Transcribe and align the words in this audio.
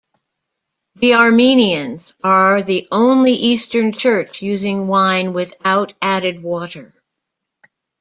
The 0.95 1.13
Armenians 1.13 2.15
are 2.23 2.63
the 2.63 2.87
only 2.89 3.33
Eastern 3.33 3.91
Church 3.93 4.41
using 4.41 4.87
wine 4.87 5.31
without 5.33 5.93
added 6.01 6.41
water. 6.41 6.95